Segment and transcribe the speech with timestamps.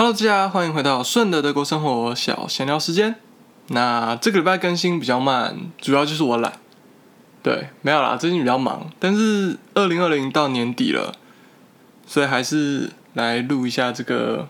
[0.00, 3.16] Hello，大家欢迎回到顺的德国生活小闲聊时间。
[3.66, 6.54] 那这个礼拜更新比较慢，主要就是我懒。
[7.42, 8.90] 对，没有啦，最近比较忙。
[8.98, 11.12] 但是二零二零到年底了，
[12.06, 14.48] 所以还是来录一下这个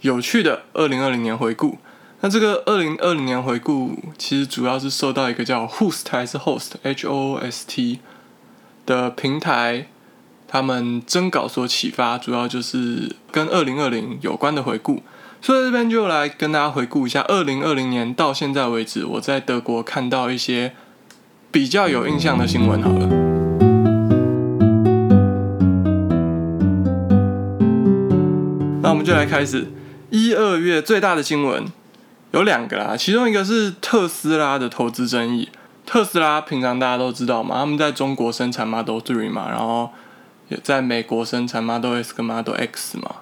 [0.00, 1.76] 有趣的二零二零年回顾。
[2.22, 8.00] 那这个二零二零年回顾，其实主要是受到一个叫 Host 还是 Host H O S T
[8.86, 9.88] 的平台。
[10.56, 15.02] 他们征稿所启发，主要就是跟二零二零有关的回顾，
[15.42, 20.72] 所以这边就来跟大家回顾一下二零二零年到现在为止，我在德国看到一些
[21.50, 22.82] 比较有印象的新闻。
[22.82, 23.06] 好了，
[28.80, 29.70] 那我们就来开始
[30.08, 31.66] 一二月最大的新闻
[32.30, 35.50] 有两个啦，其中一个是特斯拉的投资争议。
[35.84, 39.90] 特斯拉平常大家都知道嘛，他们在中国生产 Model Three 嘛，然后。
[40.48, 43.16] 也在美国生产 Model S 跟 Model X 嘛？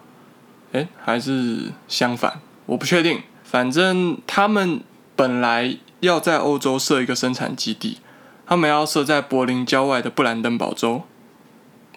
[0.73, 2.41] 哎，还是相反？
[2.67, 3.23] 我不确定。
[3.45, 4.81] 反正他们
[5.15, 7.99] 本来要在欧洲设一个生产基地，
[8.47, 11.03] 他们要设在柏林郊外的布兰登堡州。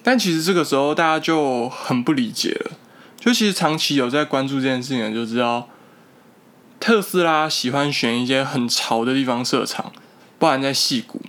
[0.03, 2.71] 但其实这个时候大家就很不理解了。
[3.19, 5.67] 就其实长期有在关注这件事情的，就知道
[6.79, 9.91] 特斯拉喜欢选一些很潮的地方设厂，
[10.37, 11.19] 不然在戏谷。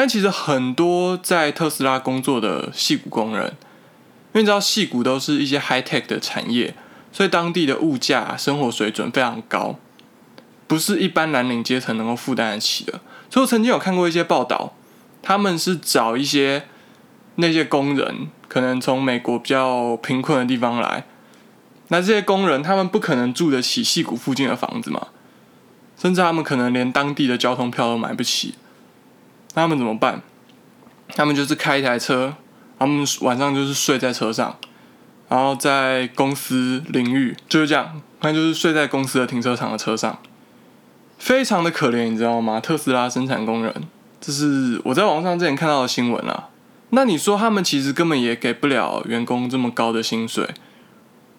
[0.00, 6.72] 但其实很多在特斯拉工作的戏骨工人，因为你知道戏骨都是一些 high tech 的产业，
[7.10, 9.74] 所以当地的物价、生活水准非常高，
[10.68, 13.00] 不是一般蓝领阶层能够负担得起的。
[13.28, 14.72] 所以我曾经有看过一些报道，
[15.20, 16.66] 他们是找一些
[17.34, 21.06] 那些工人，可能从美国比较贫困的地方来，
[21.88, 25.08] 那这些工人他们不可能住得起戏谷附近的房子嘛，
[26.00, 28.54] 甚至他们可能连当地的交通票都买不起。
[29.58, 30.22] 他们怎么办？
[31.14, 32.34] 他们就是开一台车，
[32.78, 34.56] 他们晚上就是睡在车上，
[35.28, 40.18] 然后在公司领域就是这样，那就是睡在公司的停车场的车上，
[41.16, 42.60] 非常的可怜，你知道吗？
[42.60, 43.74] 特斯拉生产工人，
[44.20, 46.50] 这是我在网上之前看到的新闻啊。
[46.90, 50.46] 那你说他们其实根本也给不了员工这么高的薪水，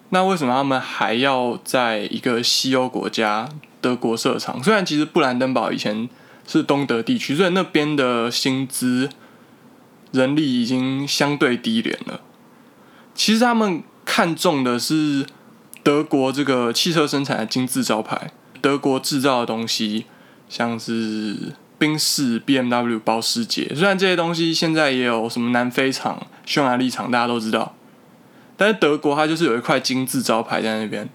[0.08, 3.48] 那为什么他们还要在一个西欧国家
[3.80, 4.60] 德国设厂？
[4.60, 6.08] 虽然其实布兰登堡以前。
[6.46, 9.08] 是东德地区，所以那边的薪资、
[10.12, 12.20] 人力已经相对低廉了。
[13.14, 15.26] 其实他们看重的是
[15.82, 20.06] 德国这个汽车生产的金字招牌，德国制造的东西，
[20.48, 23.72] 像是宾士、B M W、保时捷。
[23.74, 27.74] 虽然这些东西现在也有什么南非厂、匈牙利厂，大家都知道，
[28.56, 31.08] 但是德国它就是有一块金字招牌在那边。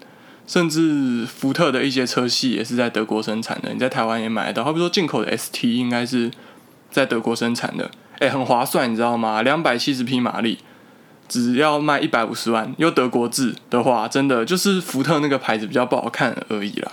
[0.46, 4.64] 甚至福特的一些车系也是在德国生产的，你在台湾也买得到。
[4.64, 6.30] 好比说进口的 ST 应该是
[6.90, 7.90] 在德国生产的，
[8.20, 9.42] 哎，很划算，你知道吗？
[9.42, 10.58] 两百七十匹马力，
[11.28, 16.92] 只要卖一百五十万，又德国制的话，真的就是福特那个牌子比较不好看而已啦。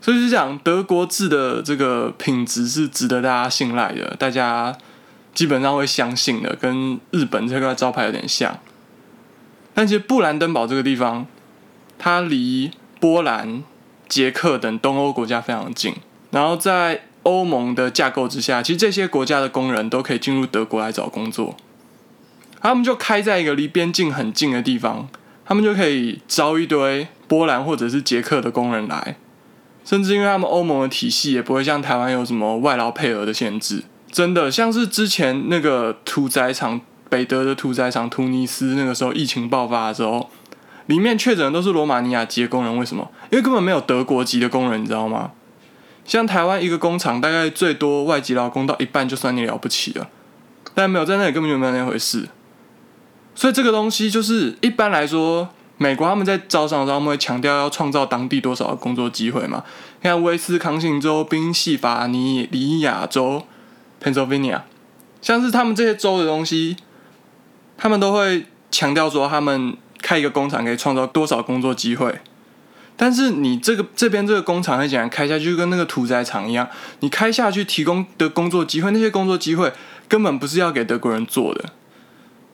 [0.00, 4.76] 所以是讲德国制的这个品质是值得大家信赖的，大家
[5.34, 8.58] 基本上会相信的，跟日本这个招牌有点像。
[9.74, 11.26] 但其实布兰登堡这个地方，
[11.98, 13.62] 它离波兰、
[14.08, 15.94] 捷克等东欧国家非常近，
[16.30, 21.56] 然后在欧盟的架构之下，其实这些国家的工人都可以进入德国来找工作。
[22.60, 25.08] 他们就开在一个离边境很近的地方，
[25.44, 29.16] 他们就可以招一堆波兰或者是捷克的工人来，
[29.84, 33.84] 甚至因为他们欧盟的体系也不会像台湾有什么外劳配额的限制。
[34.10, 40.30] 真的像是之前那个屠宰场，北德的屠宰场突尼斯，那个时候疫情爆发的时候。
[40.86, 43.10] 里面确诊的都是罗马尼亚籍的工人，为什么？
[43.30, 45.32] 因为根本没有德国籍的工人，你知道吗？
[46.04, 50.08] 像台湾一个工厂，大概最多外籍劳工到一半就算你了不起了，
[50.74, 52.28] 但没有在那里根本就没有那回事。
[53.34, 59.64] 所以这个东西就是一般来说，美国他们在招商的时候，他们会强调要创造当地多少的工作机会嘛？
[60.00, 62.48] 你看威斯康星州、宾夕法尼
[62.82, 63.42] 亚州、
[64.00, 64.60] Pennsylvania，
[65.20, 66.76] 像是他们这些州的东西，
[67.76, 69.76] 他们都会强调说他们。
[70.06, 72.20] 开一个工厂可以创造多少工作机会？
[72.96, 76.68] 但是你这个这边这个工厂很简单，开下去就跟那个屠宰场一样，
[77.00, 79.72] 你开下去提供的工作机会，那些工作机会
[80.06, 81.64] 根本不是要给德国人做的，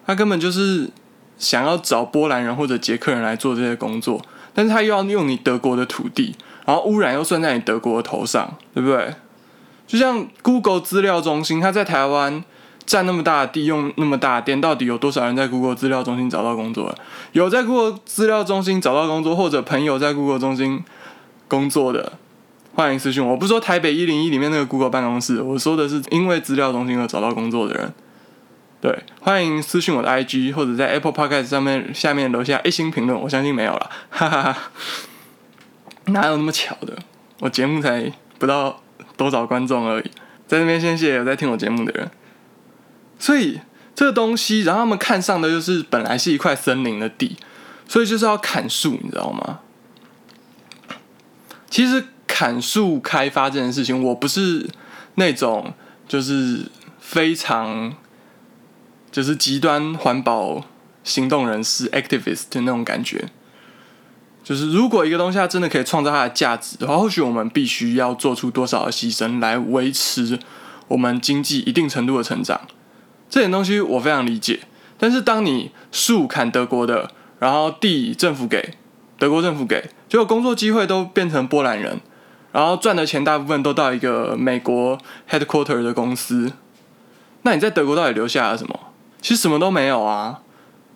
[0.07, 0.89] 他根本就是
[1.37, 6.35] 想要找波兰人或者捷克人来做这些工作，但是他又要用你德国的土地，
[6.65, 9.15] 然后污染又算在你德国的头上，对不对？
[9.87, 12.43] 就像 Google 资料中心，它在台湾。
[12.93, 16.95] 占那么大的地，用那么大的电，到底有多少人在 Google 资料中心找到工作？
[17.33, 20.85] 有在 Google 资料中心找到工作，或者朋友在 Google 中心
[21.49, 22.13] 工作的，
[22.75, 23.31] 欢迎私讯我。
[23.33, 27.95] 我不说台北一零一里面那个 Google 办公室，我说的是因为资料中心而找到工作的人。
[28.83, 34.59] 对，欢迎私信我的 IG 或者在 Apple Podcast 上面下面留下一星评论，我相信没有了，哈哈哈。
[36.09, 36.99] 哪有那么巧的？
[37.41, 38.79] 我节目才不到
[39.17, 40.11] 多少观众而已，
[40.47, 42.11] 在那边先谢谢有在听我节目的人。
[43.23, 43.61] 所以
[43.95, 47.37] 这个东西，然后他们看上的就是本来是一块森林的地，
[47.87, 49.61] 所以就是要砍树，你知道吗？
[51.71, 54.69] 其实砍树开发这件事情，我不是
[55.15, 55.73] 那种
[56.09, 56.63] 就是
[56.99, 57.95] 非常
[59.13, 60.65] 就是极端环保
[61.05, 63.29] 行动人士 activist 的那种感觉。
[64.43, 70.41] 就是如果一个东西它真的可以创造它的价值的话，或许我们必须要做出多少的牺牲来维持
[70.89, 72.61] 我们经济一定程度的成长。
[73.33, 74.61] 这点东西我非常理解。
[74.99, 78.75] 但是当你树砍德国的，然后地政府给
[79.19, 81.99] 德国政府给，结果工作机会都变成波兰人，
[82.53, 84.99] 然后赚的钱大部分都到一个美国
[85.31, 86.53] headquarter 的公司，
[87.41, 88.79] 那你在德国到底留下了什么？
[89.23, 90.41] 其实什么都没有啊。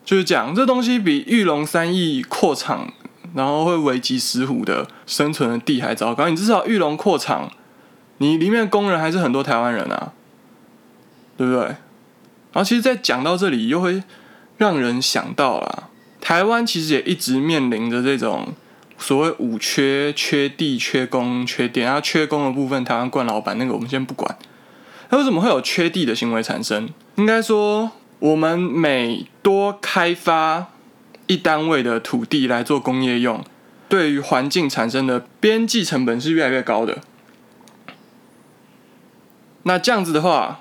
[0.04, 2.92] 就是讲这东西比玉龙三亿扩厂。
[3.34, 6.26] 然后会危及石虎的生存的地还糟糕。
[6.26, 7.50] 你至少玉龙扩厂，
[8.16, 10.12] 你里面工人还是很多台湾人啊，
[11.36, 11.76] 对不对？
[12.56, 14.02] 然后其实，在讲到这里，又会
[14.56, 15.90] 让人想到啦，
[16.22, 18.54] 台湾其实也一直面临着这种
[18.96, 21.84] 所谓五缺：缺地、缺工、缺电。
[21.84, 24.38] 然后缺工的部分，台湾冠老板那个我们先不管。
[25.10, 26.88] 那为什么会有缺地的行为产生？
[27.16, 30.68] 应该说，我们每多开发。
[31.28, 33.44] 一单位的土地来做工业用，
[33.88, 36.98] 对于环境产生的边际成本是越来越高的。
[39.64, 40.60] 那这样子的话，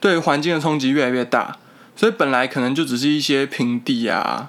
[0.00, 1.58] 对环境的冲击越来越大。
[1.96, 4.48] 所以本来可能就只是一些平地啊，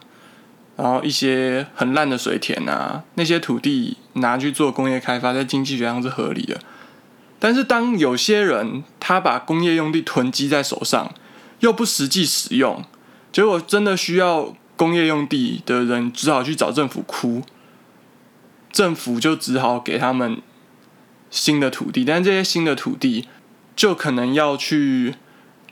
[0.78, 6.60] 然后一些很烂的水田啊，那些土地拿去做工业开发，在经济学上是合理的。
[7.40, 11.14] 但是当有些人他把工业用地囤积在手上，
[11.60, 12.84] 又不实际使用，
[13.32, 14.56] 结果真的需要。
[14.80, 17.42] 工业用地的人只好去找政府哭，
[18.72, 20.42] 政府就只好给他们
[21.30, 23.28] 新的土地，但这些新的土地
[23.76, 25.16] 就可能要去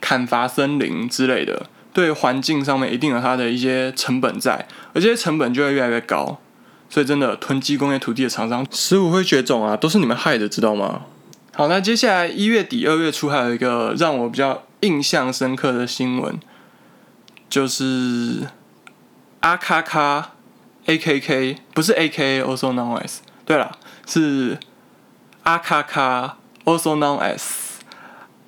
[0.08, 6.38] 砍伐森林之类的，对环境上面一定有它的一些成本在，而这些成本就会越来越高，
[6.88, 11.02] 所以真的囤积工业土地的厂商，食物会绝种啊，都是你们害的，知道吗？
[11.52, 16.40] 好，那接下来一月底二月初还有一个让我比较印象深刻的新闻，
[17.50, 18.46] 就是。
[19.40, 20.32] 阿卡卡
[20.86, 24.58] ，A K K 不是 A K also known as 对了，是
[25.44, 27.67] 阿卡卡 also known as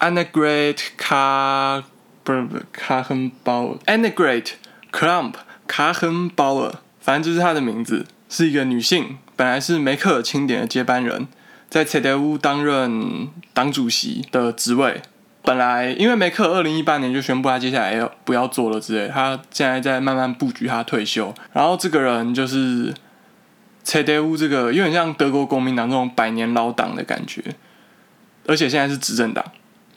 [0.00, 1.84] Annegret 卡
[2.24, 4.52] 不是不是卡亨鲍 Annegret
[4.90, 5.34] Klump
[5.66, 11.28] 卡亨鲍尔，反正就是她的名字，是一个女性，本来是梅克尔钦点的接班人，
[11.68, 15.02] 在 CDU 担任党主席的职位。
[15.42, 21.34] 本来因为梅克二零一八年就宣布他接下来要不要做了之类，他现在在慢慢布局他退休。
[21.52, 22.92] 然后这个人就是
[23.84, 27.42] 切德乌，这个有点像德国国民党这种百年老党的感觉，
[28.46, 29.42] 而且现在是执政党，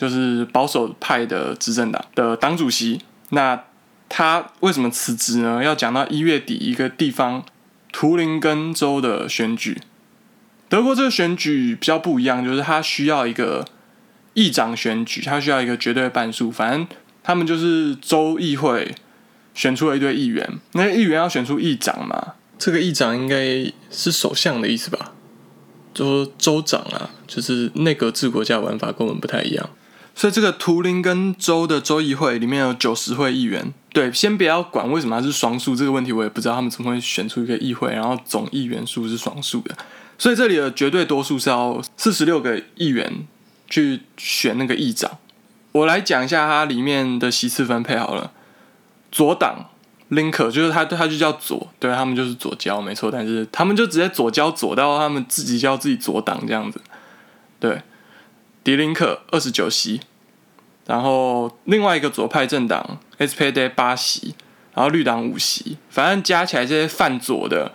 [0.03, 2.99] 就是保守派的执政党的党主席。
[3.29, 3.63] 那
[4.09, 5.63] 他为什么辞职呢？
[5.63, 7.43] 要讲到一月底一个地方
[7.91, 9.81] 图林根州的选举，
[10.67, 13.65] 德国这个选举比较不一样，就是他需要一个。
[14.35, 16.51] 议长选举，他需要一个绝对半数。
[16.51, 16.87] 反正
[17.21, 18.95] 他们就是州议会
[19.53, 22.33] 选出了一堆议员，那议员要选出议长嘛。
[22.57, 25.11] 这个议长应该是首相的意思吧？
[25.93, 29.69] 就说州长啊，就是内阁制国家玩法跟我们不太一样。
[30.15, 33.73] 所以这个图林根州的州议会里面有九十位议员。
[33.91, 39.75] 对，先不要管为什么它是双数这个问题，我也不知道他们怎么会选出一个议会，然后总议员数是双数的。
[40.17, 43.25] 所以这里的绝对多数是要四十六个议员。
[43.69, 45.09] 去选那个议长，
[45.71, 48.29] 我来讲一下它里面的席次分配好了。
[49.11, 49.67] 左党
[50.11, 53.09] Linker 就是他，他就叫左，对他们就是左交，没错。
[53.09, 56.79] 但是他们就直接左交左到他们自己叫自己左党这样子。
[57.59, 57.81] 对，
[58.63, 60.01] 迪林克二十九席，
[60.85, 64.35] 然后另外一个左派政党 SPD 八席，
[64.73, 67.71] 然后绿党五席，反正加起来这些泛左的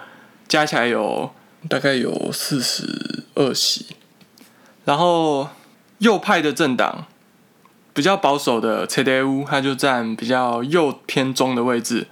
[0.46, 1.32] 加起来有
[1.68, 3.86] 大概有四十二席，
[4.84, 5.48] 然后。
[5.98, 7.06] 右派的政党
[7.92, 12.06] 比较保守的 CDU，它就占比较右偏中的位置。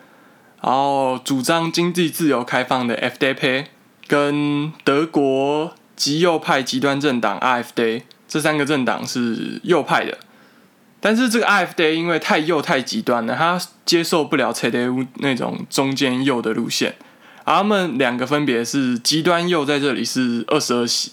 [0.60, 3.66] 然后主张经济自由开放的 FDP，
[4.08, 10.18] 跟德国极右派极端政党 AfD 这三个政党是右派的。
[11.00, 16.96] 但是这个 ifda 因为太右太极端了，他接受不了 CDU 那种中间右的路线。
[17.44, 21.12] 而他们两个分别是极端右，在这里是二十二席。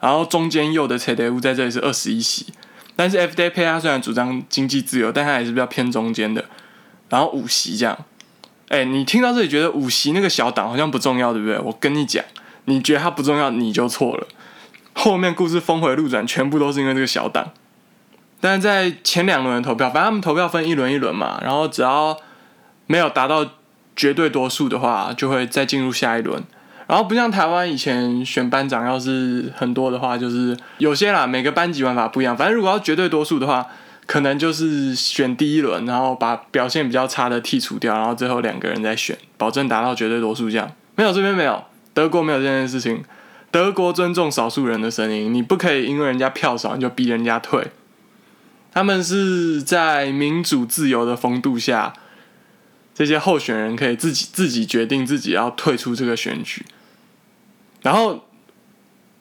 [0.00, 2.46] 然后中间右的 CDU 在这里是二十一席，
[2.94, 6.44] 但是 FDP 他虽然主张经济自由，但他也是比较偏中间的。
[7.08, 7.98] 然后五席这样，
[8.68, 11.58] 哎，你听到这里觉得五席那个小党好像不重要，对不对？
[11.58, 12.22] 我跟你讲，
[12.66, 14.26] 你觉得它不重要，你就错了。
[14.98, 17.52] 后面故事峰回路转，全部都是因为这个小党。
[18.40, 22.16] 但是在前两轮投票，反正他们投票分一轮一轮嘛，然后只要
[22.86, 23.46] 没有达到
[23.94, 26.42] 绝对多数的话，就会再进入下一轮。
[26.86, 32.34] 然后不像台湾以前选班长，要是很多的话，就是有些啦，每个班级玩法不一样。
[32.34, 33.66] 反正如果要绝对多数的话，
[34.06, 40.50] 可能就是选第一轮，然后把表现比较差的剔除掉，然后最后两个人再选，保证达到绝对多数。
[40.50, 41.62] 这样没有这边没有，
[41.92, 43.04] 德国没有这件事情。
[43.56, 47.68] 德国尊重少数人的声音，你不可以因为人家票少你就逼人家退。
[48.70, 51.94] 他们是在民主自由的风度下，
[52.94, 56.66] 这些候选人可以自己自己决定自己要退出这个选举。
[57.80, 58.26] 然后，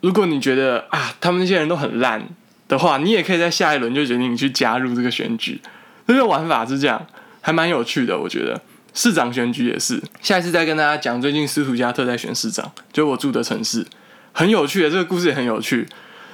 [0.02, 2.28] 如果你觉得啊，他们那些人都很烂
[2.68, 5.62] 的话，你也可以在下一轮就决定你去加入这个选举。
[6.06, 7.08] 这个玩法是这样，
[7.40, 8.62] 还蛮有趣的，我觉得。
[8.94, 13.88] 市长选举也是，下一次再跟大家讲最近斯图加特在选市长，就我住的城市。
[14.36, 15.88] 很有趣的，这个故事也很有趣。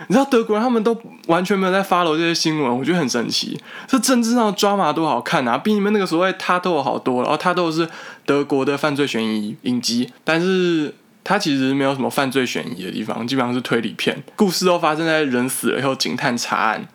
[0.07, 3.55] 你知道德国人他们都完全没有在 follow 这些新闻，我觉得很神奇。
[3.87, 7.25] 这政治上的抓马多好看啊，比你们那个所谓他都好多了。
[7.25, 7.87] 然后他都是
[8.25, 10.91] 德国的犯罪悬疑影集，但是
[11.23, 14.23] 他其实没有什么犯罪悬疑的地方，基本上是推理片。
[14.35, 16.87] 故事都发生在人死了以后，警探查案，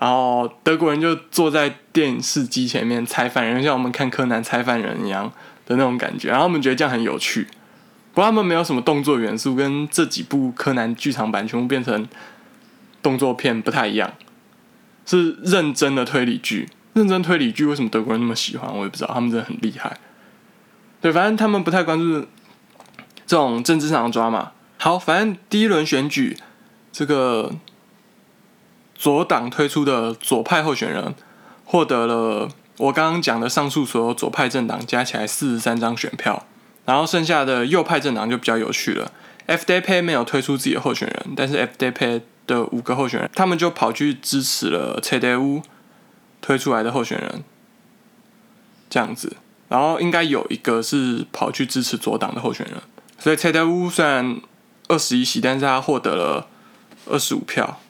[0.00, 5.32] 然后德国人就坐在电视机前面猜犯人，像我们看柯南猜犯人一样
[5.66, 6.30] 的那种感觉。
[6.30, 7.46] 然后我们觉得这样很有趣。
[8.14, 12.06] 不过他们没有什么动作元素，跟这几部柯南剧场版全部变成
[13.02, 14.12] 动作片不太一样，
[15.04, 16.68] 是认真的推理剧。
[16.92, 18.72] 认真推理剧为什么德国人那么喜欢？
[18.72, 19.98] 我也不知道，他们真的很厉害。
[21.00, 22.20] 对，反正他们不太关注
[23.26, 24.52] 这种政治上的抓嘛。
[24.78, 26.36] 好，反正第一轮选举，
[26.92, 27.52] 这个
[28.94, 31.16] 左党推出的左派候选人
[31.64, 36.46] 获得了我刚刚讲的上述所有左派政党加起来四十三张选票。
[36.84, 39.10] 然后剩下的右派政党就比较有趣了。
[39.46, 45.62] FDP 没有推出自己的候选人，但是 FDP 的五个候选人，他们就跑去支持了 CDU
[46.40, 47.44] 推出来的候选人，
[48.88, 49.36] 这样子。
[49.68, 52.76] 然后应该有一个是跑去支持左党的候选人，
[53.18, 54.40] 所以 CDU 虽然
[54.88, 56.46] 二十一席，但是他获得了
[57.10, 57.80] 二十五票。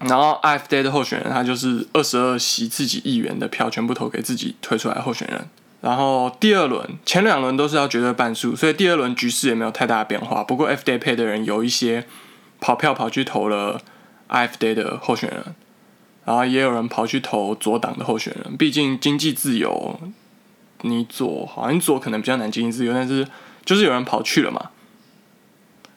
[0.00, 5.48] 然后 IFD 的候选人，他就是二十二席自己议员的票全部投给自己推出来的候选人。
[5.84, 10.42] 然后第二轮前两轮都是要绝对半数，所以第二轮局势也没有太大的变化。
[10.42, 12.06] 不过 FDP 的人有一些
[12.58, 13.78] 跑票跑去投了
[14.30, 15.54] ifda 的候选人，
[16.24, 18.56] 然后也有人跑去投左党的候选人。
[18.56, 20.00] 毕竟经济自由，
[20.80, 23.28] 你左好像左可能比较难经济自由，但是
[23.66, 24.70] 就是有人跑去了嘛。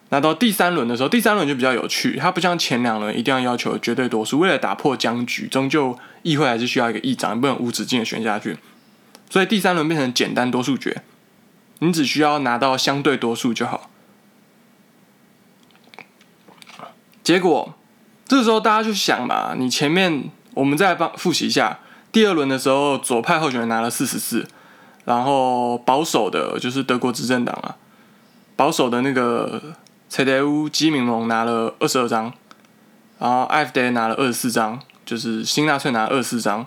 [0.10, 8.58] 那到第三轮的时候，第三轮就比较有趣，它不像前两轮一定要要求绝对多数，为了打破僵局，终究议会还是需要一个议长，不能无止境的选下去。
[9.29, 11.03] 所以第三轮变成简单多数决，
[11.79, 13.89] 你只需要拿到相对多数就好。
[17.24, 17.75] 结果
[18.25, 21.79] 这时候大家就想嘛，你前面我们再帮复习一下，
[22.12, 24.48] 第二轮的时候左派候选人拿了四十四，
[25.03, 27.75] 然后保守的就是德国执政党啊，
[28.55, 29.62] 保守的那个
[30.10, 32.31] CDU 基民盟拿了二十二张，
[33.19, 36.65] 然后 FD 拿了二十四张，就是新纳粹拿二十四张。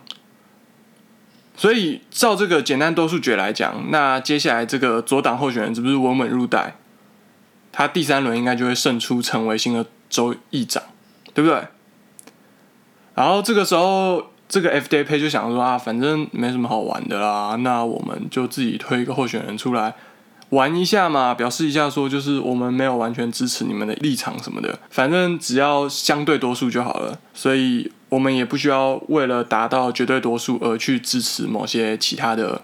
[1.60, 6.76] 所以照这个简单多数决来讲，那接下来这个左党候选人是不是稳稳入袋？
[7.70, 10.82] 他第三轮应该就会胜出，成为新的州议长，
[11.34, 11.62] 对不对？
[13.14, 19.94] 然后这个时候，这个 FDP 就想说啊，反正没什么好玩的啦，那我们就自己推一个候选人出来
[20.48, 27.18] 玩一下嘛，表示一下说，就是我们没有完全支持你们的立场什么的，反正只要相对多数就好了。
[27.34, 27.92] 所以。
[28.10, 32.60] 我们也不需要为了达到绝对多数而去支持某些其他的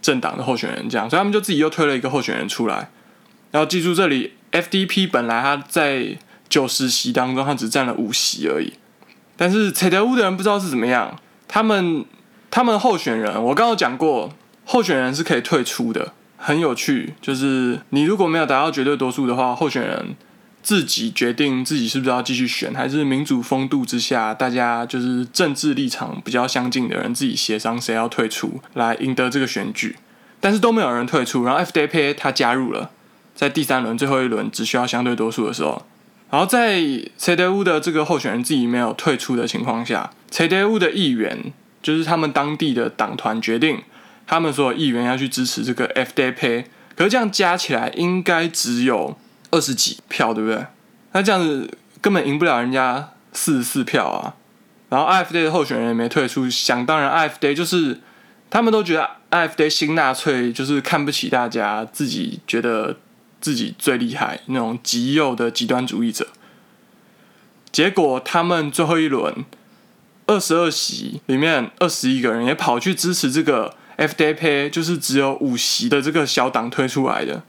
[0.00, 2.90] 政党的候选人，这样，所以他们就自己又推了一个候选人出来。
[3.50, 6.16] 然后记住，这里 FDP 本来他在
[6.48, 8.74] 九十席当中，他只占了五席而已。
[9.36, 11.18] 但是彩德屋的人不知道是怎么样，
[11.48, 12.04] 他们
[12.50, 14.30] 他们候选人，我刚刚讲过，
[14.64, 17.14] 候选人是可以退出的，很有趣。
[17.22, 20.14] 就是你如果没有达到绝对多数的话，候选人。
[20.66, 29.94] 自己决定自己是不是要继续选，还是民主风度之下，大家就是政治立场比较相近的人自己协商谁要退出来赢得这个选举，
[30.40, 31.44] 但是都没有人退出。
[31.44, 32.90] 然后 FDP 他加入了，
[33.36, 35.86] 在第三轮最后一轮只需要相对多数的时候，
[36.30, 36.80] 然后在
[37.16, 43.82] CDU 的这个候选人自己没有退出的情况下，CDU 的议员就是他们当地的党团决定，
[44.26, 46.64] 他们所有议员要去支持这个 FDP，
[46.96, 49.16] 可是这样加起来应该只有。
[49.50, 50.66] 二十几票，对不对？
[51.12, 54.34] 那这样子根本赢不了人家四十四票啊！
[54.88, 58.00] 然后 IFD 的候选人也没退出，想当然 IFD 就是
[58.50, 62.96] 他们都觉得 IFD 新纳粹就是看不起大家，自己觉得
[63.40, 66.28] 自己最厉害那种极右的极端主义者。
[67.72, 69.44] 结果他们最后一轮
[70.26, 77.42] 二十二席里面二十一个人也跑去支持这个 FDP，就是只有五席的这个小党推出来的，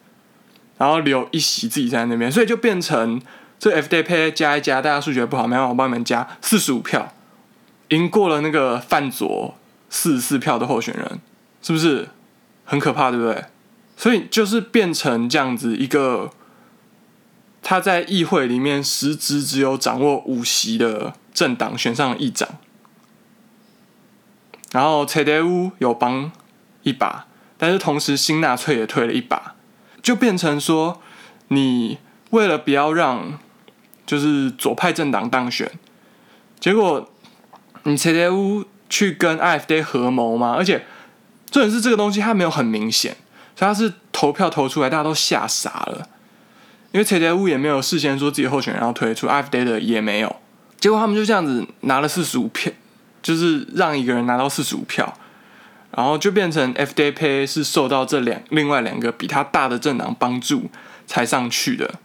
[0.78, 3.22] 然后留一席自己在那边，所以就变成
[3.60, 7.14] 这 FDP 加一加，大家数学不好，没办法，帮你们加四十五票。
[7.90, 9.56] 赢过了那个范佐
[9.90, 11.20] 四十四票的候选人，
[11.62, 12.10] 是不是
[12.66, 13.10] 很可怕？
[13.10, 13.46] 对不对？
[13.96, 16.30] 所以就是变成这样子一个，
[17.64, 22.48] 他在议会里面实质只有掌握五席的政党选上了议长，
[24.74, 26.32] 然后蔡德乌有帮
[26.84, 27.26] 一把，
[27.58, 29.56] 但是同时新纳粹也退了一把，
[30.08, 31.02] 就变成说，
[31.50, 31.98] 你
[32.30, 33.38] 为了不要让
[34.06, 35.70] 就是左派政党当选，
[36.62, 37.10] 结果。
[37.84, 40.54] 你 CDU 去跟 IFD 合谋吗？
[40.58, 40.86] 而且
[41.50, 43.16] 重点是这个东西它没有很明显，
[43.56, 46.10] 所以它是投票投出来，大家都吓傻了。
[46.92, 50.36] 因为 CDU 也没有事先说自己候选人要推出，IFD 的也没有。
[50.82, 52.74] 结果他们就这样子拿了四十五票，
[53.22, 55.18] 就是让一个人拿到四十五票，
[55.98, 60.70] 然后就变成 FDP 是受到这两另外两个比他大的政党帮助
[61.08, 61.96] 才上去的，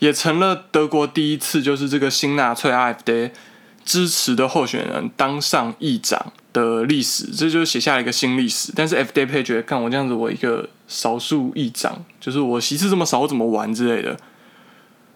[0.00, 3.30] 也成了德国第一次就是这个新纳粹 IFD。
[3.82, 8.70] 支持的候选人当上议长的历史，这就写下了一个新历史。
[8.76, 14.16] 但是 FDP 觉得，看我这样子，我一个少数议长，就是我席次这么少，我怎么玩之类的。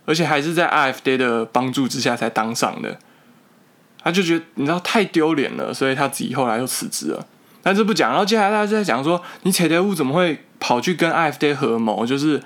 [0.06, 2.98] 而且还是在 IFD 的帮助之下才当上的，
[4.02, 7.26] 他就觉得你知道太丢脸了，所以他自己后来又辞职了。
[7.64, 12.06] 但是不讲，然后接下来大家在讲说，你铁德乌怎么会跑去跟 IFD 合谋？
[12.06, 12.40] 就是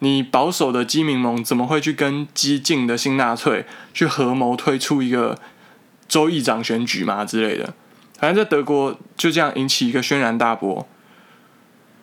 [0.00, 5.38] 你保守的基民盟怎么会去跟激进的新纳粹去合谋推出一个？
[6.08, 7.74] 州议长选举嘛之类的，
[8.16, 10.86] 反正在德国就这样引起一个轩然大波。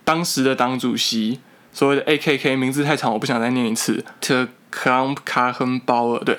[0.04, 1.40] 当时的党主席
[1.72, 4.04] 所谓的 A.K.K 名字太长，我不想再念一次。
[4.20, 6.38] 特克朗卡亨鲍尔，对，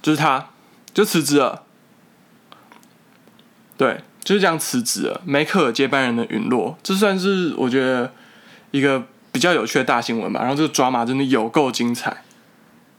[0.00, 0.48] 就是他，
[0.94, 1.64] 就辞职了。
[3.76, 5.20] 对，就是这样辞职了。
[5.24, 8.12] 梅克尔接班人的陨落，这算是我觉得
[8.70, 10.40] 一个比较有趣的大新闻吧。
[10.40, 12.22] 然后这个抓马真的有够精彩。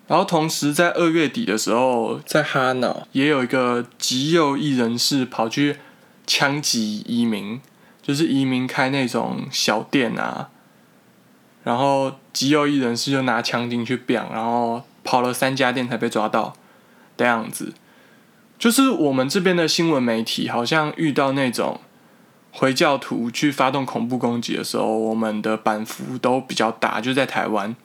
[0.05, 5.77] 然后同时在二月底的时候，在哈瑙也有一个极右翼人士跑去
[6.27, 7.61] 枪击移民，
[8.01, 10.49] 就是移民开那种小店啊，
[11.63, 16.53] 然后极右翼人士就拿枪进去毙，然后跑了三家店才被抓到
[17.15, 17.73] 的样子。
[18.63, 21.81] 就是我们这边的新闻媒体好像遇到那种
[22.49, 27.75] 回教徒去发动恐怖攻击的时候，我们的版幅都比较大，就在台湾。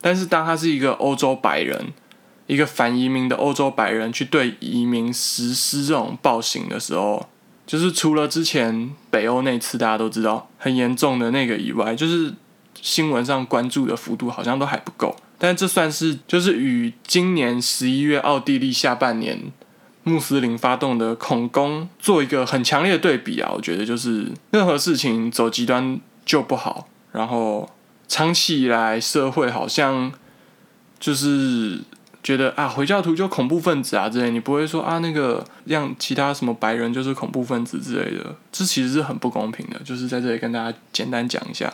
[0.00, 1.92] 但是当他是一个欧洲白人，
[2.48, 7.28] 一个反移民的欧洲白人去对移民实施这种暴行的时候，
[7.64, 12.34] 就是除了之前北欧那次大家都知道很严重的那个以外，就是
[12.82, 15.14] 新闻上关注的幅度好像都还不够。
[15.38, 19.38] 但这算是就是与今年十一月奥地利下半年
[20.04, 23.50] 穆斯林发动的恐攻做一个很强烈的对比啊！
[23.52, 27.68] 我觉得就是任何事情走极端就不好，然后。
[28.06, 30.12] 长期以来，社会好像
[31.00, 31.80] 就是
[32.22, 39.80] 觉得啊，回教徒就恐怖分子啊之类，你不会说啊，那个让其他什么白人就是恐怖分子之类的，这其实是很不公平的。
[39.82, 41.72] 就是在这里跟大家简单讲一下。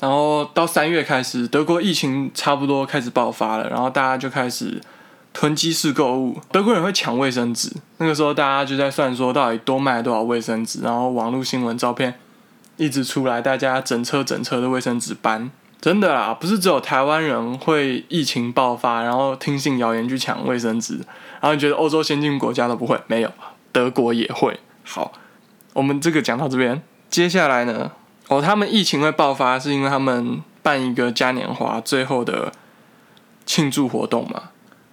[0.00, 4.80] 然后到三月开始，德国疫情差不多开始爆发了，然后大家就开始
[5.32, 7.72] 囤积式购物，德国人会抢卫生纸。
[7.98, 12.14] 那个时候大家就在算说，到底多卖多少卫生纸，然后网络新闻照片。
[12.76, 15.50] 一直出来，大家整车整车的卫生纸搬，
[15.82, 22.98] 真的啦，不是只有台湾人会疫情爆发，然后听信谣言去抢卫生纸，然后你觉得欧洲先进国家都不会？
[23.06, 23.30] 没有，
[23.70, 24.58] 德国也会。
[24.82, 25.12] 好，
[25.74, 27.92] 我们这个讲到这边，接下来呢？
[28.28, 32.50] 哦，他们疫情会爆发，是因为他们办一个嘉年华最后的
[33.44, 34.44] 庆祝活动嘛？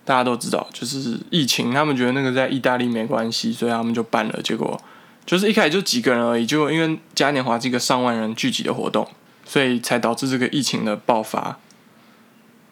[0.08, 4.80] 大家都知道，就是疫情，他们觉得那个在意大利没关系，所以他们就办了，结果。
[5.26, 9.06] 就是一开始就几个人而已，就因为嘉年华是一个上万人聚集的活动，
[9.44, 11.58] 所以才导致这个疫情的爆发。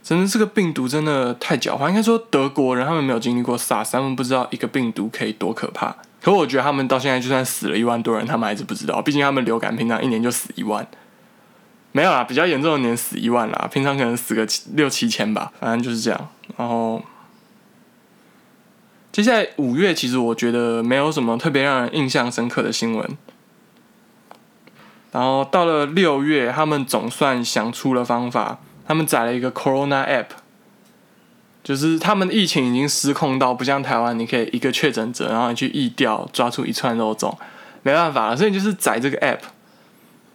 [0.02, 1.90] 真的，这个病毒真的太狡猾。
[1.90, 5.94] 应该说德国人他们没有经历过 SARS，他们不知道一个病毒可以多可怕。
[6.22, 9.02] 可我觉得他们到现在就算死了一万多人，他们还是不知道。
[9.02, 10.88] 毕竟他们流感平常一年就死一万，
[11.92, 16.30] 没有啦，比较严重的年死一万啦，平常可能死个六七千吧，反正就是这样。
[16.56, 17.04] 然后。
[19.16, 23.18] 接下来五月，其实我觉得没有什么特别让人印象深刻的新闻。
[25.14, 30.26] 然后到了六月，他们总算想出了方法，他们载了一个 Corona App，
[31.64, 37.34] 就是他们疫情已经失控到不像台湾，你可以一个确诊者，然后你去疫调抓出一串肉粽，
[37.84, 39.40] 没办法了，所以就是载这个 app，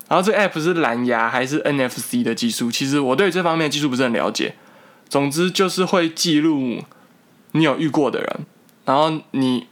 [0.08, 4.54] 然后这个 app 是蓝牙还是 NFC 的技术，其实我对这方面技术不是很了解。
[5.10, 6.78] 总之就是会记录
[7.52, 8.46] 你有遇过的人，
[8.84, 9.66] 然后你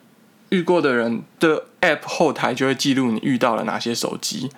[0.50, 4.50] 遇过的人的 app 后台就会记录你遇到了哪些手机。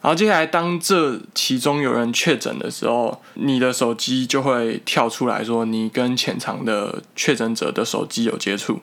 [0.00, 8.80] 然后接下来，当这其中有人确诊的时候，你的手机就会跳出来说你跟潜藏的确诊者的手机有接触，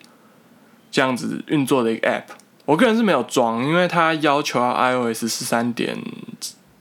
[0.91, 2.23] 这样子运作的一个 App。
[2.65, 5.97] 我个人是没有装，因为它要求要 iOS 十三点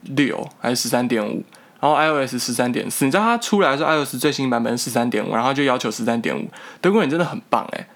[0.01, 1.41] 六还是十三点五，
[1.79, 3.05] 然后 iOS 十三点四。
[3.05, 6.49] 你知道它出来是 iOS 最新版本十三点五，然后就要求十三点五。
[6.81, 7.87] 德国人真的很棒诶，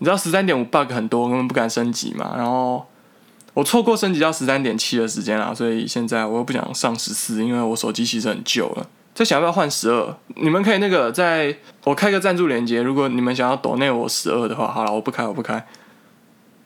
[0.00, 2.84] 你知道十三点五 bug 很多，根本不敢升级嘛，然后。
[3.52, 8.86] 我错过升级到十三点七的时间了，所以现在我又不想上十四，因为我手机其实很旧了。
[9.12, 10.16] 在想要不要换十二？
[10.36, 15.66] 你们可以那个在我开个赞助链接，如果你们想要抖内我十二的话，好了，我不开，我不开。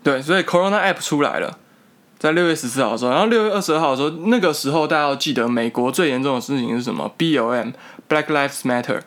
[0.02, 1.58] 对，所以 Corona App 出来了，
[2.18, 9.00] 在六月十四号的时候，然后六月二十二号的时候，那个时候大家要记得，美国最严重的事情是什么？BLM（Black Lives Matter）。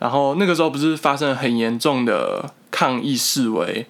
[0.00, 3.86] 然后那个时候不是发生了很严重的抗议示威？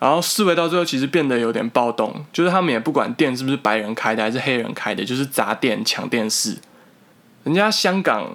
[0.00, 6.56] 然后示威到最后，其实变得有点暴动，就是他们也不管店是不是白人开的还是黑人开的，就是砸店抢电视。
[7.42, 8.32] 人家香港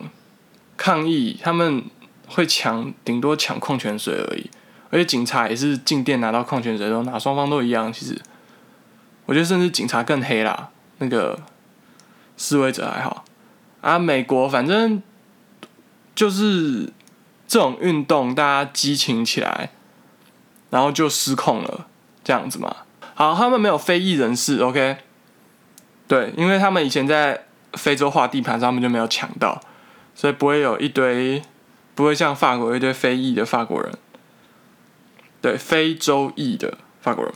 [0.75, 1.85] 抗议，他们
[2.27, 4.49] 会抢，顶多抢矿泉水而已，
[4.89, 7.93] 而且警察也是进店拿到矿泉水都拿，双方都一样。
[7.93, 8.19] 其实
[9.25, 11.39] 我觉得甚至警察更黑啦，那个
[12.35, 13.23] 示威者还好
[13.79, 13.97] 啊。
[13.97, 15.01] 美国反正
[16.13, 16.91] 就是
[17.47, 19.69] 这种运动，大家激情起来。
[20.73, 21.85] 然后就失控了，
[22.23, 22.75] 这样子嘛。
[23.13, 24.97] 好，他们没有非裔人士，OK？
[26.07, 29.61] 对，因为他们以前在非洲画地盘，他们就没有抢到，
[30.15, 31.43] 所以不会有一堆，
[31.93, 33.93] 不会像法国一堆非裔的法国人，
[35.41, 37.31] 对，非洲裔的法国人，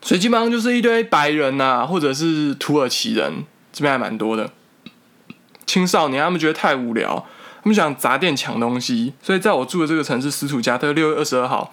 [0.00, 4.52] 所以基本上就是一堆白人呐，或者是土耳其人，这边还蛮多的。
[5.66, 7.26] 青少年他们觉得太无聊，
[7.64, 11.72] 他们想砸店抢东西，所以在我住的这个城市斯图加特，六月二十二号。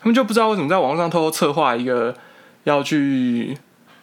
[0.00, 2.14] 他们就不知道为什么在网络上偷偷策划一个
[2.64, 3.56] 要去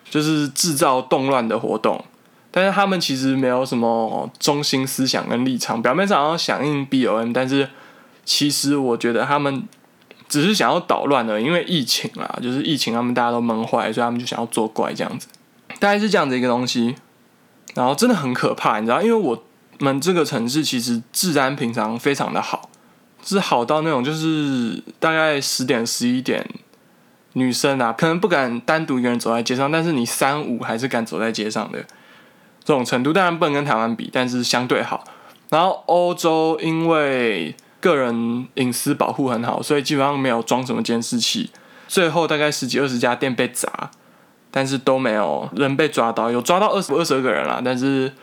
[0.09, 2.03] 就是制造动乱的活动，
[2.51, 7.69] 但是他们其实没有什么中心思想跟立场，表面上好像响应 B O M，但是
[8.23, 9.67] 其实我觉得他们
[10.27, 15.27] 只是想要捣乱的，因为疫情啊，就是疫情他们大家都闷坏，所以他们就想要作怪这样子，
[15.79, 16.95] 大概是这样子一个东西，
[17.73, 19.43] 然后真的很可怕，你知道，因为我
[19.79, 22.69] 们这个城市其实治安平常非常的好。
[23.27, 26.47] 是好到那种，就是大概十点十一点，
[27.33, 31.79] 女生啊，可能不敢单独一个人走在街上，但是你三五还是敢走在街上的
[32.63, 35.03] 这种程度，当然不能跟台湾比，但是相对好。
[35.49, 41.49] 然后欧洲因为个人隐私保护很好，所以基本上没有装什么监视器。
[41.87, 43.89] 最后大概十几二十家店被砸，
[44.51, 48.13] 但是都没有人被抓到，有抓到二十二十个人啦，但是。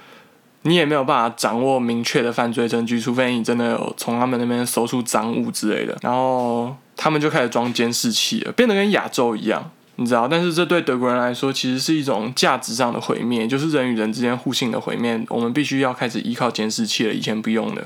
[0.63, 5.99] 你也没有办法掌握明确的犯罪证据，除非你真的有从他们那边搜出赃物之类的。
[6.03, 10.29] 然后他们就开始装监视器了，变得跟亚洲一样，你知道？
[10.29, 15.21] 但是这对德国人来说，其实是一种价值上的毁灭，就是人与人之间互信的毁灭。
[15.29, 17.85] 我们必须要开始依靠监视器了，以前不用的。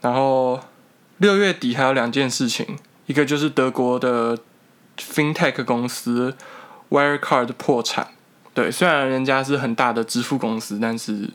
[0.00, 0.60] 然后
[1.18, 2.66] 六月底还有两件事情，
[3.06, 4.36] 一个就是德国的
[4.98, 6.36] FinTech 公司
[6.90, 8.08] Wirecard 破产。
[8.54, 11.28] 对，虽然人家是很大的支付公司，但是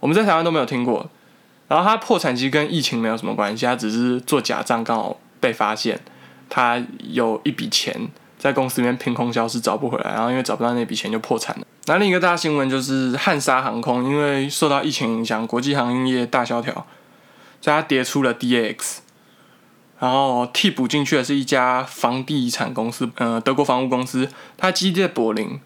[0.00, 1.08] 我们在台湾都没有听过。
[1.68, 5.98] 然后他破产其实跟疫情没有什么关系，他只是做假账刚好被发现，
[6.50, 11.66] 他有一笔钱在公司里面凭空消失找不回来，然后因为找不到那笔钱就破产了。
[11.86, 16.74] 那另一个大新闻就是汉莎航空，因为受到疫情影响，国际航运业大萧条，
[17.60, 18.98] 所以它跌出了 DAX，
[20.00, 25.60] 然后替补进去的是一家房地产公司，呃，德国房屋公司，它基地在柏林。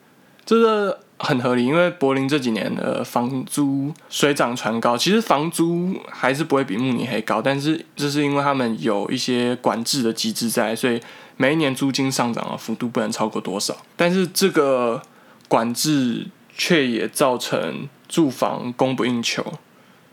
[0.48, 10.98] 这个很合理，因为柏林这几年的房租水涨船高，其实房租还是不会比慕尼黑高，但是这是因为他们有一些管制的机制在，所以
[11.36, 13.76] 每一年租金上涨的幅度不能超过多少。
[13.94, 15.02] 但是这个
[15.48, 19.44] 管制却也造成住房供不应求，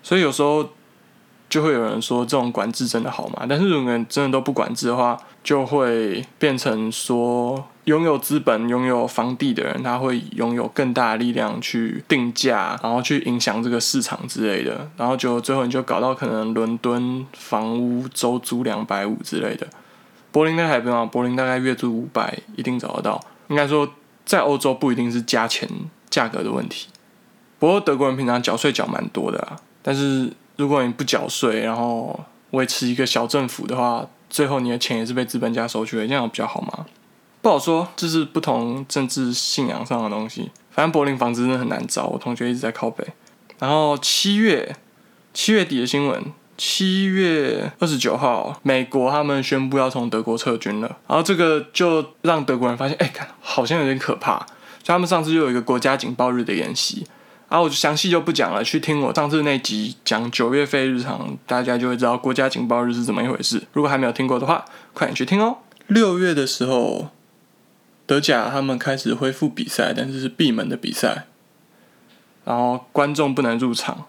[0.03, 0.67] 所以有时候。
[1.55, 3.45] 就会有人说这种管制真的好吗？
[3.47, 14.85] 但是如果真的都不管制的话，就会变成说拥有资本、拥有房地的人，他会拥有更大的力量去定价，然后去影响这个市场之类的。
[14.97, 19.65] 然后就最后你就搞到可能伦敦房屋周租两百五之类的，
[20.33, 23.23] 柏林那还不用，柏林大概月租五百一定找得到。
[23.47, 23.89] 应该说
[24.25, 25.69] 在欧洲不一定是加钱
[26.09, 26.89] 价格的问题，
[27.59, 30.29] 不过德国人平常缴税缴蛮多的啊，但是。
[30.57, 32.19] 如果你不缴税，然后
[32.51, 36.85] 维持一个小政府的话，最后你的钱也是被资本家收去了，这样比较好吗？
[37.41, 40.49] 不好说，这是不同政治信仰上的东西。
[40.71, 43.05] 反正柏林房子真的很难找，我同学一直在靠北。
[43.59, 44.75] 然后七月
[45.33, 46.23] 七月底的新闻，
[46.57, 50.97] 七月二十九号，美国他们宣布要从德国撤军了。
[51.07, 54.37] 然后这个就让德国人发现，哎，看好像有点可怕。
[54.83, 57.05] 所以他们上次就有一个国家警报日的演习。
[57.55, 63.63] 然后我就详细就不讲了，去听我上次那集讲九月费日常，大家就会知道国家警报日是怎么一回事。
[63.71, 65.59] 如果还没有听过的话，快点去听哦。
[65.87, 67.11] 六月的时候，
[68.05, 71.27] 德甲他们开始恢复比赛，但是是闭门的比赛。
[72.43, 74.03] 然后观众不能入场，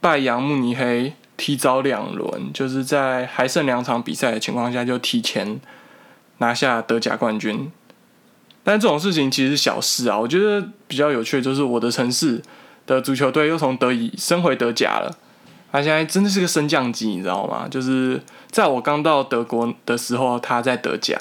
[0.00, 5.60] 拜扬慕尼黑提早两轮，就是在还剩两场比赛的情况下就提前
[6.38, 7.68] 拿下德甲冠军。
[8.62, 12.40] 但这种事情其实小事啊，我觉得比较有趣的就是我的城市
[12.86, 15.14] 的足球队又从德乙升回德甲了，
[15.70, 17.66] 他现在真的是个升降机，你知道吗？
[17.68, 21.18] 就是在我刚到德国的时候，他在德甲。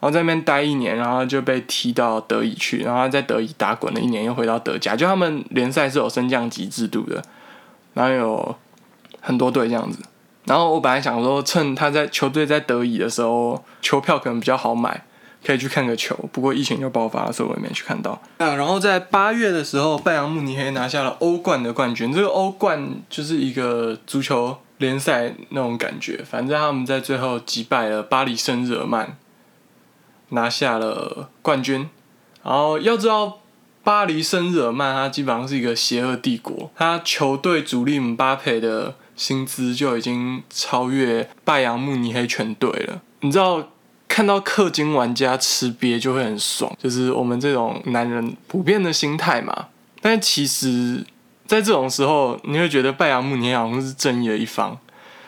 [0.00, 4.94] 然后在那边待一年，然后就被踢到德乙去，然后在德乙打滚了一年，又回到德甲。
[4.94, 7.22] 就他们联赛是有升降级制度的，
[7.94, 8.56] 然后有
[9.22, 10.00] 很多队这样子。
[10.44, 15.02] 然后我本来想说，趁他在球队在德乙的时候，球票可能比较好买，
[15.44, 16.16] 可以去看个球。
[16.32, 18.12] 不过疫情就爆发，所以我也没去看到。
[18.38, 22.12] 啊，然后在八月的时候，拜扬慕尼黑拿下了欧冠的冠军。
[22.12, 26.24] 这个欧冠就是一个足球联赛那种感觉。
[26.28, 29.16] 反正他们在最后击败了巴黎圣日耳曼。
[30.30, 31.88] 拿下了冠军，
[32.42, 33.40] 然后要知道，
[33.84, 43.02] 巴黎圣日耳曼它基本上是一个邪恶帝国，它球队主力姆巴佩的薪资就已经超越拜扬慕尼黑全队了。
[43.20, 43.68] 你知道
[44.14, 49.66] 看到氪金玩家吃瘪就会很爽，就是我们这种男人普遍的心态嘛。
[50.00, 51.04] 但其实，
[51.48, 54.78] 在这种时候，你会觉得拜扬慕尼黑好像是正义的一方，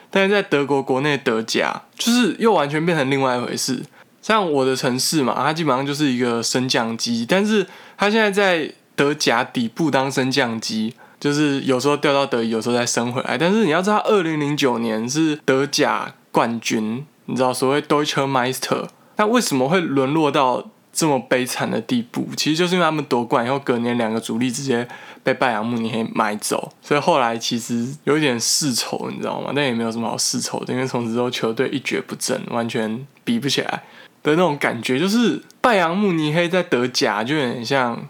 [0.08, 3.82] 但是在德国国内德甲，就是又完全变成另外一回事。
[4.22, 13.36] 像我的城市嘛，它基本上就是一个升降机，但是它现在在德甲底部当升降机，就是有时候掉到德乙，有时候再升回来。
[13.36, 18.86] 但是你要知道，二零零九年是德甲冠军，你知道所谓 Deutsche Meister，
[19.16, 22.28] 那为什么会沦落到这么悲惨的地步？
[22.36, 24.88] 其实就是因为他们夺冠以后，隔年两个主力直接
[25.22, 29.52] 被拜仁慕尼黑买走，所以后来其实有一点世仇，你知道吗？
[29.54, 33.82] 但也没有什么好世仇的，因为从此之后球队一蹶不振，完全比不起来。
[34.22, 38.08] 的那种感觉，就是拜扬慕尼黑在德甲就有点像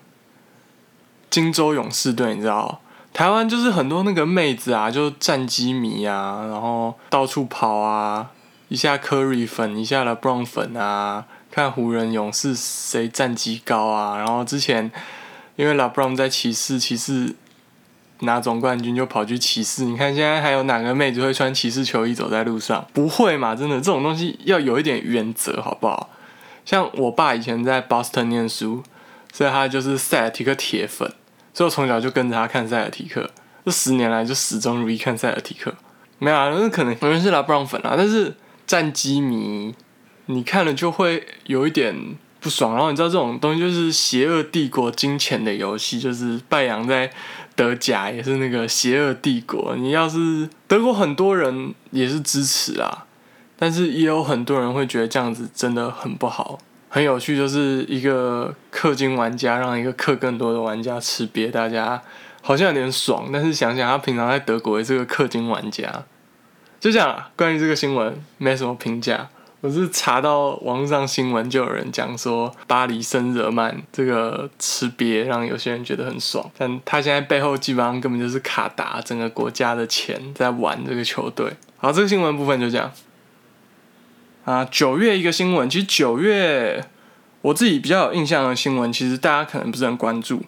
[1.29, 2.81] 荆州勇士队，你知道？
[3.12, 8.31] 台湾就是很多那个妹子啊，就战机迷啊，然后到处跑啊，
[8.68, 14.16] 一下 Curry 粉，一下 LeBron 粉啊，看湖人勇士谁战绩高啊。
[14.18, 14.90] 然后之前
[15.57, 17.35] 因为 LeBron 在骑士，骑士
[18.20, 19.85] 拿总冠军就跑去骑士。
[19.85, 22.87] 你看现在还有哪个妹子会穿骑士球衣走在路上？
[22.92, 23.55] 不会嘛？
[23.55, 26.11] 真的，这种东西要有一点原则，好不好？
[26.64, 28.83] 像我爸以前在 Boston 念书，
[29.33, 31.09] 所以他就是塞尔提克铁粉，
[31.55, 33.31] 所以我从小就跟着他看塞尔提克，
[33.64, 35.72] 这十年来就始终如一看塞尔提克。
[36.18, 38.35] 没有啊，那可能有人是拉布朗粉啊，但是
[38.66, 39.74] 战机迷，
[40.26, 42.16] 你看了就会有一点。
[42.38, 47.11] 不爽，然后你知道这种东西就是邪恶帝国金钱的游戏，就是拜阳在
[47.57, 49.74] 德甲也是那个邪恶帝国。
[49.76, 53.07] 你要是德国很多人也是支持啊，
[53.59, 56.61] 但是也有很多人会觉得这样子真的很不好。
[56.88, 62.00] 很有趣，就是一个氪金玩家让一个氪更多的玩家吃瘪，大家
[62.42, 66.05] 好像有点爽，但是想想他平常在德国也是个氪金玩家，
[66.87, 67.20] 就这样。
[67.35, 69.29] 关于这个新闻没什么评价。
[69.61, 76.49] 我是查到网络上新闻，就有人讲说巴黎圣日耳曼这个吃瘪，让有些人觉得很爽。
[76.57, 81.55] 但他现在背后基本上根本就是卡达整个国家的钱在玩这个球队。
[81.79, 82.92] 好，这个新闻部分就这样。
[84.44, 86.87] 啊，九月一个新闻，其实九月
[87.40, 90.40] 我自己比较有印象的新闻，其实大家可能不是很关注。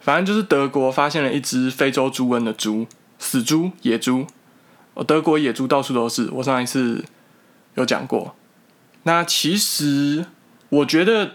[0.00, 2.86] 反正就是德国发现了一只非洲猪瘟的猪，
[3.18, 4.26] 死猪、野猪。
[4.94, 7.04] 哦，德国野猪到处都是，我上一次
[7.74, 8.34] 有讲过。
[9.04, 10.26] 那其实，
[10.68, 11.32] 我觉得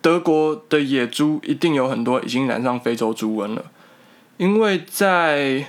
[0.00, 3.64] 德国的野猪一定有很多已经染上非洲猪瘟了，
[4.36, 5.66] 因为在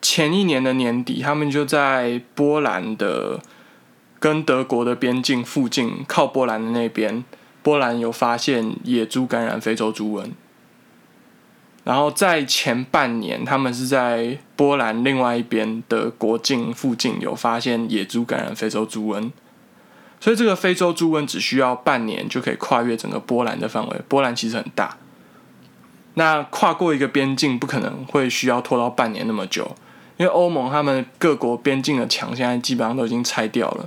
[0.00, 3.40] 前一年的年底，他们就在波兰的
[4.18, 7.24] 跟德国的边境附近，靠波兰的那边，
[7.62, 10.30] 波兰有发现野猪感染非洲猪瘟。
[11.86, 19.30] 然后在前半年，他们是在波兰另外一边的国境附近有发现野猪感染非洲猪瘟。
[20.18, 24.00] 所以这个非洲猪瘟只需要半年就可以跨越整个波兰的范围。
[24.08, 24.96] 波兰其实很大，
[26.14, 29.76] 那跨过一个边境不可能会需要拖到半年那么久，
[30.16, 33.86] 因为欧盟他们各国边境的墙现在基本上都已经拆掉了，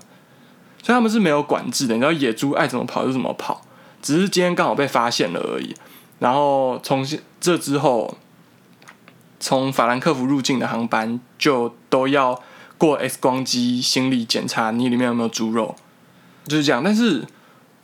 [0.82, 1.96] 所以他们是没有管制的。
[1.96, 3.62] 你知道野猪爱怎么跑就怎么跑，
[4.02, 5.76] 只是今天刚好被发现了而已。
[6.19, 7.05] 然后从
[7.39, 8.17] 这之后，
[9.39, 12.41] 从法兰克福入境的航班就都要
[12.77, 15.75] 过 X 光机行李检查，你里面有没有猪肉，
[16.45, 16.84] 就是这样。
[16.84, 17.25] 但是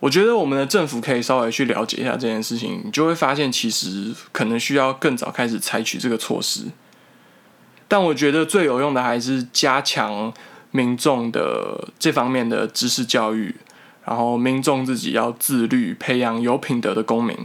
[0.01, 6.65] 我觉得我们的政府可以稍微去了解一下这件事情，你就会发现其实可能需要更早开始采取这个措施。
[7.87, 10.33] 但我觉得最有用的还是加强
[10.71, 13.55] 民众的这方面的知识教育，
[14.03, 17.37] 然后民众自己要自律，培养有品德的公民，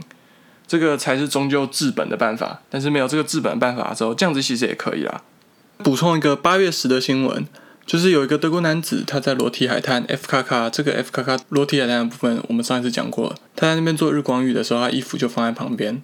[0.71, 2.61] 这个才是终究治本的办法。
[2.69, 5.21] 但是没有这个治本的办法的时候，这样子其实也可以啦。
[5.79, 7.45] 补充一个八月十的新闻，
[7.85, 13.35] 就是有一个德国男子他在裸体海滩 F 卡卡，这个 F 卡卡裸体海滩的部分，我们上一次讲过了。
[13.53, 16.01] 他在那边做日光浴的时候，他衣服就放在旁边，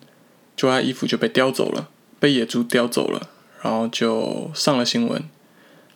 [0.58, 1.88] 就他衣服就被叼走了，
[2.20, 3.30] 被野猪叼走了。
[3.64, 5.24] 然后就上了新闻，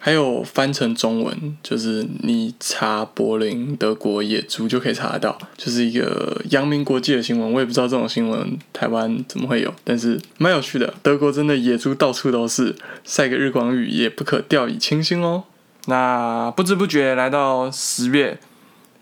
[0.04, 7.54] 还有翻成中文，就是你查柏林德国野猪就可以查得到，就是一个扬名国际的新闻。
[7.54, 10.92] 我也不知道这种新闻台湾怎么会有，但是蛮有趣的。
[11.04, 15.44] 德国真的野猪到处都是，晒个日光浴也不可掉以轻心哦。
[15.86, 18.40] 那不知不觉来到十月，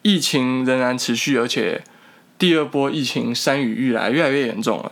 [0.01, 1.81] 疫情仍然持续，而且
[2.37, 4.91] 第二波疫情山雨欲来，越来越严重了。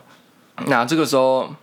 [0.67, 1.53] 那这个时候。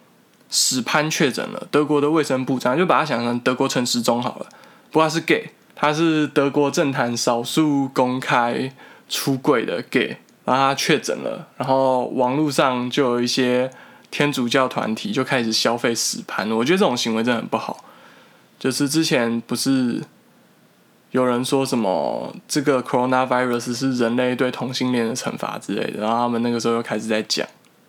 [0.57, 4.47] 史潘确诊了，德国的卫生部长就把他想成德国陈时中好了，
[4.93, 8.73] 不过他是 gay，他是德国政坛少数公开
[9.09, 13.69] 出柜的 gay，然后他确诊了，然后网络上就有一些
[14.13, 17.85] 天主教团体就开始消费史潘，我觉得这种行为真的很不好。
[18.57, 20.01] 就是之前不是
[21.11, 27.45] 有人说什么这个 coronavirus 是人类对同性恋的惩罚之类的，然后他们那个时候又开始在讲。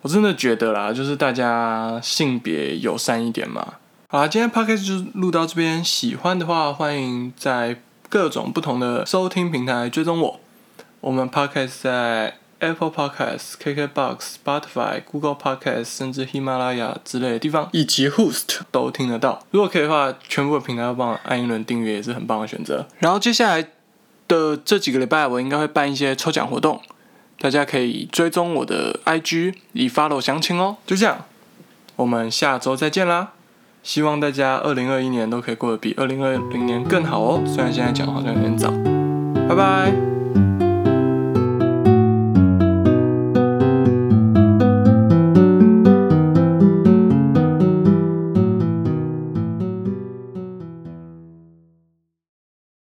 [0.06, 3.74] 我真的觉得啦，就是大家性别友善一点嘛。
[4.06, 10.38] 好啦，今天 podcast 就录到这边，喜欢的话欢迎在各种不同的收听平台追踪我。
[11.00, 19.42] 我们 podcast 在 Apple Podcast、KKBox、Spotify、Google Podcast，甚至喜马拉雅之类的地方，以及 Host 都听得到。
[19.50, 22.86] 如果可以的话，全部的平台都帮我按一轮订阅，也是很棒的选择。
[23.00, 23.70] 然后接下来
[24.28, 26.80] 的这几个礼拜，我应该会办一些抽奖活动。
[27.40, 30.76] 大家可以追踪我的 IG 以 follow 详情哦。
[30.86, 31.24] 就这样，
[31.96, 33.32] 我们下周再见啦！
[33.82, 37.42] 希望大家二零二一年都可以过得比二零二零年更好哦。
[37.46, 38.70] 虽然现在讲好像有点早，
[39.48, 40.55] 拜拜。